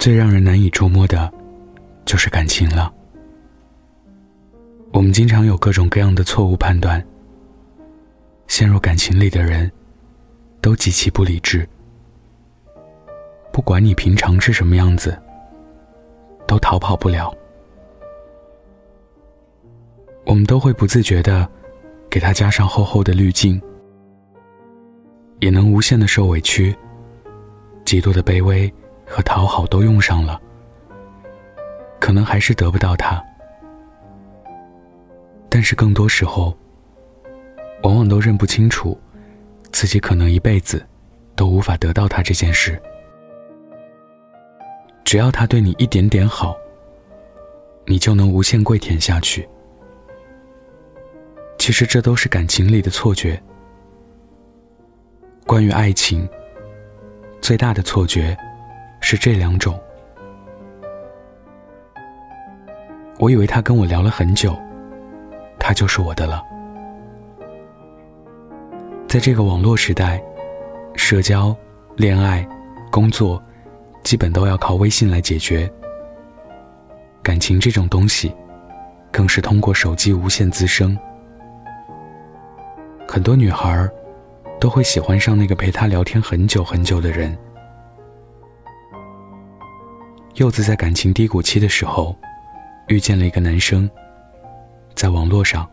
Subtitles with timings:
[0.00, 1.30] 最让人难以捉摸的，
[2.06, 2.90] 就是感情了。
[4.94, 7.06] 我们经常有各种各样的错误判断。
[8.48, 9.70] 陷入感情里的人，
[10.62, 11.68] 都极其不理智。
[13.52, 15.20] 不管你平常是什么样子，
[16.46, 17.30] 都逃跑不了。
[20.24, 21.46] 我们都会不自觉的
[22.08, 23.60] 给他加上厚厚的滤镜，
[25.40, 26.74] 也能无限的受委屈，
[27.84, 28.72] 极度的卑微
[29.10, 30.40] 和讨好都用上了，
[31.98, 33.20] 可能还是得不到他。
[35.48, 36.56] 但是更多时候，
[37.82, 38.96] 往往都认不清楚，
[39.72, 40.86] 自己可能一辈子
[41.34, 42.80] 都无法得到他这件事。
[45.04, 46.56] 只要他对你一点点好，
[47.86, 49.48] 你就能无限跪舔下去。
[51.58, 53.42] 其实这都是感情里的错觉。
[55.48, 56.28] 关于爱情，
[57.40, 58.38] 最大的错觉
[59.00, 59.78] 是这两种。
[63.18, 64.56] 我以为他跟我聊了很久。
[65.62, 66.42] 他就是我的了。
[69.06, 70.20] 在这个网络时代，
[70.96, 71.54] 社交、
[71.96, 72.44] 恋爱、
[72.90, 73.40] 工作，
[74.02, 75.70] 基本都要靠微信来解决。
[77.22, 78.34] 感情这种东西，
[79.12, 80.98] 更是通过手机无限滋生。
[83.06, 83.88] 很多女孩
[84.58, 87.36] 都会喜欢上那个陪她聊天很久很久的人。
[90.40, 92.16] 柚子在感情低谷期的时候，
[92.88, 93.88] 遇见了一个男生。
[94.94, 95.68] 在网络上，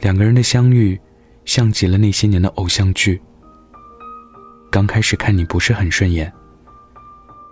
[0.00, 1.00] 两个人的相遇，
[1.44, 3.22] 像极了那些年的偶像剧。
[4.72, 6.32] 刚开始看你不是很顺眼，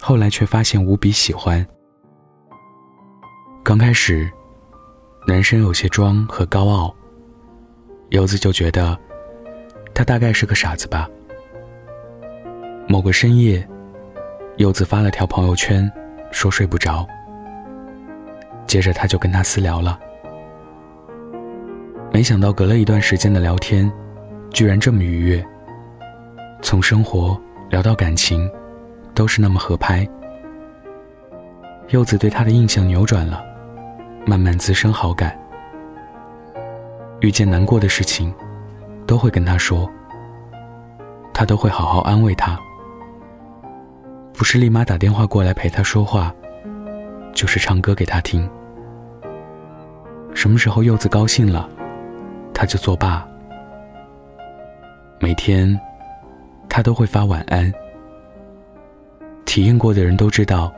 [0.00, 1.64] 后来却发现无比喜欢。
[3.62, 4.28] 刚开始，
[5.28, 6.92] 男生有些装和高傲，
[8.08, 8.98] 柚子就觉得
[9.94, 11.08] 他大概是个傻子吧。
[12.88, 13.64] 某个深夜，
[14.60, 15.90] 柚子发了条朋友圈，
[16.30, 17.08] 说睡不着。
[18.66, 19.98] 接着他就跟他私聊了，
[22.12, 23.90] 没想到隔了一段时间的聊天，
[24.50, 25.42] 居然这么愉悦。
[26.60, 28.50] 从生活聊到感情，
[29.14, 30.06] 都是那么合拍。
[31.88, 33.42] 柚子对他的印象扭转了，
[34.26, 35.34] 慢慢滋生好感。
[37.20, 38.30] 遇见难过的事情，
[39.06, 39.90] 都会跟他说，
[41.32, 42.60] 他都会好好安慰他，
[44.40, 46.34] 不是立马打电话过来陪他说话，
[47.34, 48.48] 就是唱歌给他听。
[50.34, 51.68] 什么时候柚子高兴了，
[52.54, 53.28] 他就作罢。
[55.18, 55.78] 每天，
[56.70, 57.70] 他都会发晚安。
[59.44, 60.72] 体验过的人都知道，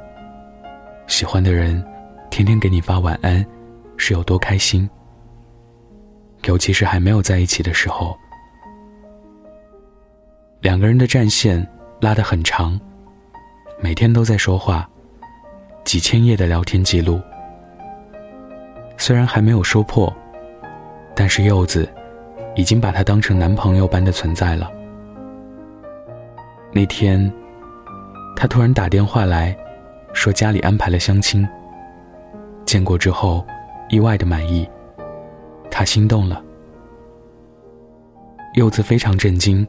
[1.06, 1.80] 喜欢的人
[2.30, 3.46] 天天给你发晚安，
[3.96, 4.90] 是有多开心。
[6.46, 8.18] 尤其是还没有在一起的时候，
[10.60, 11.64] 两个人的战线
[12.00, 12.76] 拉得很长，
[13.82, 14.88] 每天都在说话，
[15.82, 17.20] 几千页的聊天记录。
[18.96, 20.10] 虽然还没有说破，
[21.16, 21.92] 但是柚子
[22.54, 24.70] 已经把他当成男朋友般的存在了。
[26.72, 27.30] 那天，
[28.36, 29.54] 他突然打电话来，
[30.12, 31.44] 说家里安排了相亲。
[32.64, 33.44] 见过之后，
[33.88, 34.64] 意外的满意，
[35.72, 36.40] 他心动了。
[38.54, 39.66] 柚子非常震惊，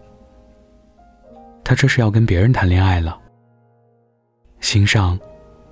[1.63, 3.19] 他这是要跟别人谈恋爱了，
[4.63, 5.19] 心上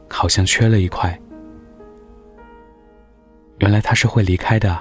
[0.09, 1.17] 好像缺了一块。
[3.59, 4.77] 原来他是会离开的，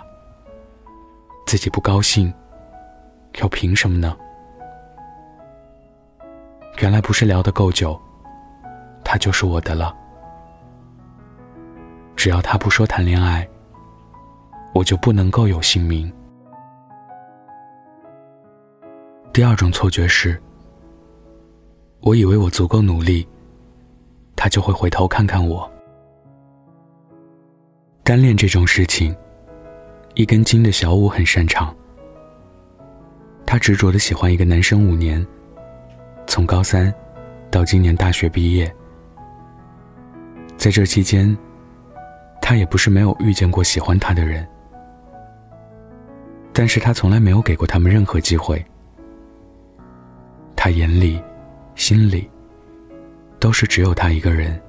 [1.46, 2.32] 自己不高兴，
[3.40, 4.16] 又凭什么呢？
[6.80, 7.98] 原来不是聊得够久，
[9.04, 9.96] 他就是我的了。
[12.16, 13.48] 只要他不说谈恋爱，
[14.74, 16.12] 我就不能够有姓名。
[19.32, 20.42] 第二种错觉是，
[22.00, 23.26] 我以为我足够努力，
[24.40, 25.70] 他就会回头看看我。
[28.02, 29.14] 单恋这种事情，
[30.14, 31.76] 一根筋的小五很擅长。
[33.44, 35.24] 他执着的喜欢一个男生五年，
[36.26, 36.90] 从高三
[37.50, 38.74] 到今年大学毕业。
[40.56, 41.36] 在这期间，
[42.40, 44.48] 他也不是没有遇见过喜欢他的人，
[46.54, 48.64] 但是他从来没有给过他们任何机会。
[50.56, 51.22] 他眼里、
[51.74, 52.30] 心里，
[53.40, 54.60] 都是只有他一个人，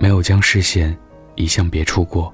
[0.00, 0.96] 没有将视线。
[1.36, 2.30] 移向别处过。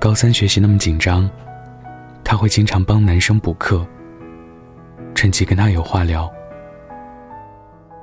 [0.00, 1.30] 高三学习那么紧张，
[2.24, 3.86] 他会经常帮男生补课，
[5.14, 6.28] 趁机跟他有话聊。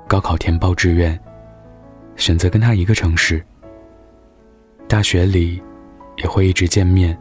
[0.07, 1.19] 高考填报志愿，
[2.15, 3.43] 选择跟他一个城市。
[4.87, 5.61] 大学里，
[6.17, 7.17] 也会一直见面，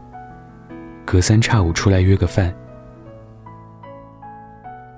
[1.03, 2.55] 隔三差五出来约个饭。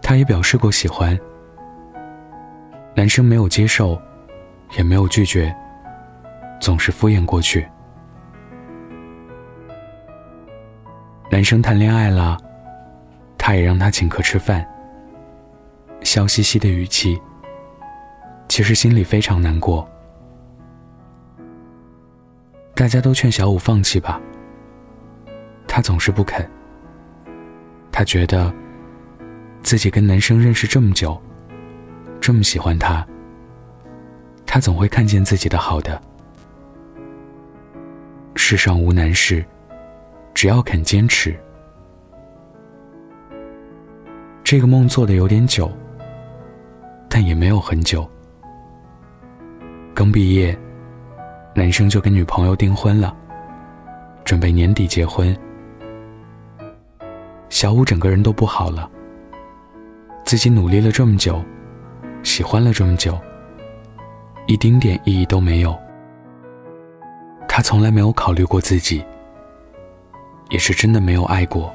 [0.04, 1.18] 他也表示过喜欢，
[2.96, 4.02] 男生没有接受，
[4.78, 5.54] 也没有拒绝，
[6.62, 7.68] 总是敷衍过去。
[11.30, 12.38] 男生谈恋爱了，
[13.38, 14.66] 他也让他请客吃饭，
[16.04, 17.22] 笑嘻嘻的语气，
[18.48, 19.86] 其实心里非常难过。
[22.74, 24.22] 大家都劝小五放弃吧，
[25.68, 26.50] 他总是不肯。
[27.92, 28.54] 他觉得
[29.62, 31.22] 自己跟男生认识这么久，
[32.26, 33.06] 这么喜欢他，
[34.48, 36.02] 他总会看见自己的好的。
[38.36, 39.46] 世上无难事，
[40.34, 41.40] 只要肯坚持。
[44.44, 45.72] 这个梦做的有点久，
[47.08, 48.10] 但也没有很久。
[49.94, 50.58] 刚毕业。
[51.54, 53.16] 男生就跟女朋友订婚了，
[54.24, 55.38] 准备年底结婚。
[57.50, 58.90] 小五整个人都不好了。
[60.26, 61.40] 自己努力了这么久，
[62.36, 63.18] 喜欢了这么久，
[64.46, 65.74] 一丁点意义都没有。
[67.48, 69.02] 他从来没有考虑过自己，
[70.50, 71.74] 也是真的没有爱过。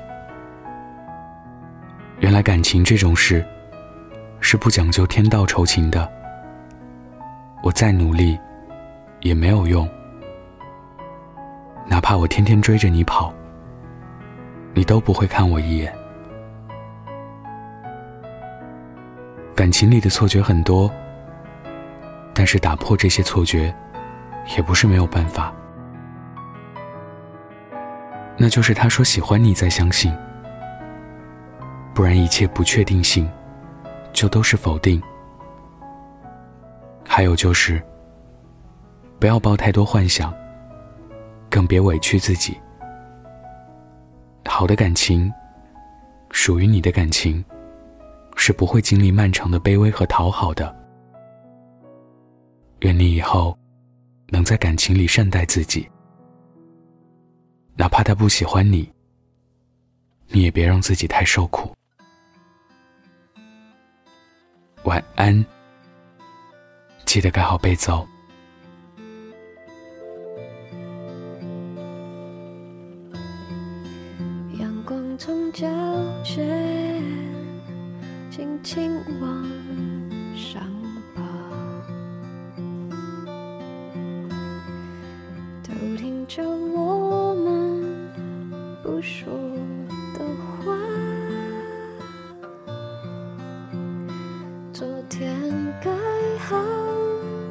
[2.18, 3.42] 原来感情这种事，
[4.40, 6.06] 是不讲究天道酬勤的。
[7.62, 8.38] 我再努力。
[9.22, 9.88] 也没有用，
[11.86, 13.32] 哪怕我天天追着你跑，
[14.74, 15.90] 你都不会看我一眼。
[19.54, 20.90] 感情里的错觉很多，
[22.34, 23.74] 但是打破这些错觉，
[24.56, 25.52] 也不是没有办法。
[28.36, 30.16] 那就是他说喜欢你，再相信，
[31.94, 33.30] 不然一切不确定性，
[34.12, 35.02] 就都是否定。
[37.06, 37.82] 还有就是。
[39.18, 40.32] 不要抱太多幻想，
[41.50, 42.58] 更别委屈自己。
[44.46, 45.30] 好的感情，
[46.30, 47.44] 属于你的感情，
[48.36, 50.74] 是不会经历漫长的卑微和讨好的。
[52.80, 53.58] 愿你以后
[54.28, 55.88] 能在感情里善待自己，
[57.76, 58.90] 哪怕他不喜欢你，
[60.28, 61.74] 你也别让自己太受苦。
[64.84, 65.44] 晚安，
[67.04, 68.06] 记得盖好被子哦。
[75.18, 75.68] 从交
[76.24, 76.40] 卷
[78.40, 79.44] 轻轻往
[80.34, 80.62] 上
[81.14, 81.20] 爬，
[85.62, 87.84] 都听着我们
[88.82, 89.30] 不说
[90.14, 90.24] 的
[90.56, 90.74] 话。
[94.72, 95.38] 昨天
[95.84, 95.90] 盖
[96.38, 96.56] 好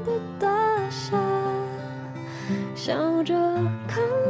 [0.03, 1.15] 的大厦，
[2.74, 3.36] 笑着
[3.88, 4.28] 看。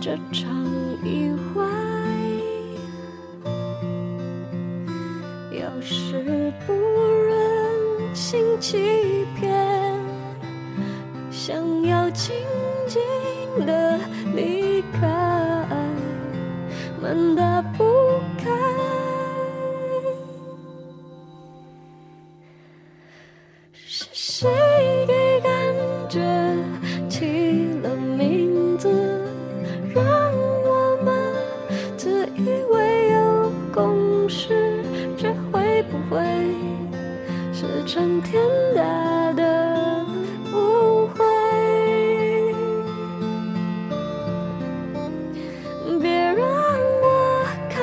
[0.00, 0.50] 这场
[1.04, 1.64] 意外。
[5.52, 7.30] 要是不忍。
[8.12, 9.54] 心欺骗，
[11.30, 12.34] 想要静
[12.86, 13.00] 静
[13.64, 13.98] 的
[14.34, 15.06] 离开，
[17.00, 17.84] 门打不
[18.36, 18.69] 开。
[33.70, 34.82] 有共识，
[35.16, 36.20] 这会不会？
[37.52, 38.42] 是成天
[38.74, 40.04] 大的
[40.52, 41.24] 误会，
[46.00, 46.46] 别让
[47.02, 47.80] 我看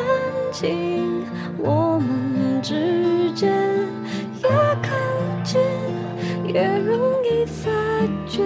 [0.52, 1.24] 清
[1.58, 3.50] 我们之间，
[4.44, 4.50] 越
[4.82, 4.90] 靠
[5.44, 5.62] 近
[6.46, 7.70] 越容易发
[8.28, 8.44] 觉，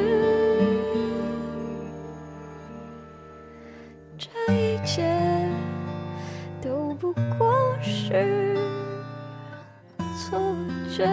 [7.14, 8.56] 不过是。
[10.18, 10.40] 错
[10.90, 11.04] 觉，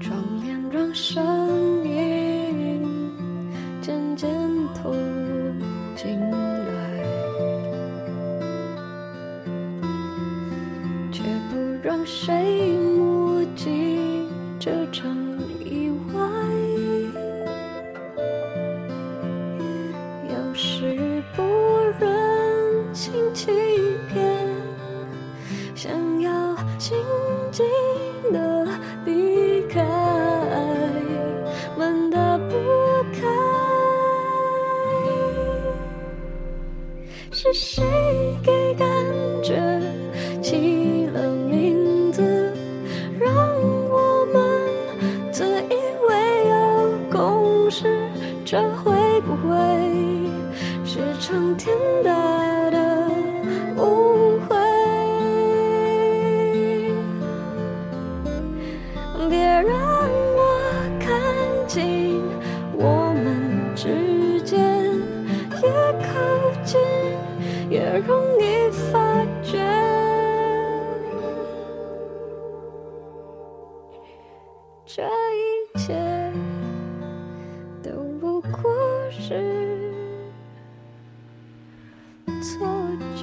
[0.00, 1.24] 窗帘让声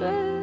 [0.02, 0.41] 过是错觉。